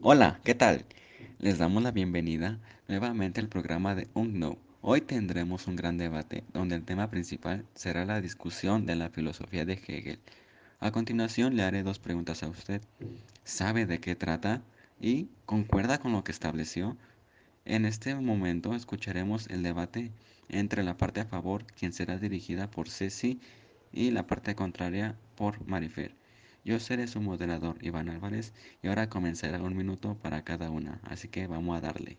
Hola, 0.00 0.40
¿qué 0.44 0.54
tal? 0.54 0.84
Les 1.38 1.58
damos 1.58 1.82
la 1.82 1.90
bienvenida 1.90 2.58
nuevamente 2.88 3.40
al 3.40 3.48
programa 3.48 3.94
de 3.94 4.08
UNKNOW. 4.14 4.58
Hoy 4.80 5.00
tendremos 5.00 5.66
un 5.66 5.76
gran 5.76 5.98
debate 5.98 6.44
donde 6.52 6.76
el 6.76 6.84
tema 6.84 7.10
principal 7.10 7.66
será 7.74 8.04
la 8.04 8.20
discusión 8.20 8.86
de 8.86 8.96
la 8.96 9.10
filosofía 9.10 9.64
de 9.64 9.74
Hegel. 9.74 10.18
A 10.80 10.92
continuación 10.92 11.56
le 11.56 11.62
haré 11.62 11.82
dos 11.82 11.98
preguntas 11.98 12.42
a 12.42 12.48
usted. 12.48 12.80
¿Sabe 13.44 13.86
de 13.86 13.98
qué 13.98 14.14
trata? 14.14 14.62
¿Y 15.00 15.28
concuerda 15.44 15.98
con 15.98 16.12
lo 16.12 16.24
que 16.24 16.32
estableció? 16.32 16.96
En 17.64 17.84
este 17.84 18.14
momento 18.14 18.74
escucharemos 18.74 19.46
el 19.48 19.62
debate 19.62 20.10
entre 20.48 20.84
la 20.84 20.96
parte 20.96 21.20
a 21.20 21.26
favor, 21.26 21.64
quien 21.66 21.92
será 21.92 22.18
dirigida 22.18 22.70
por 22.70 22.88
Ceci, 22.88 23.40
y 23.92 24.10
la 24.10 24.26
parte 24.26 24.54
contraria 24.54 25.16
por 25.34 25.66
Marifer. 25.66 26.14
Yo 26.66 26.80
seré 26.80 27.06
su 27.06 27.20
moderador, 27.20 27.78
Iván 27.80 28.08
Álvarez, 28.08 28.52
y 28.82 28.88
ahora 28.88 29.08
comenzará 29.08 29.62
un 29.62 29.76
minuto 29.76 30.18
para 30.18 30.42
cada 30.42 30.68
una, 30.68 31.00
así 31.04 31.28
que 31.28 31.46
vamos 31.46 31.78
a 31.78 31.80
darle. 31.80 32.18